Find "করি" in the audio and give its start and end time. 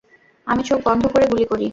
1.45-1.67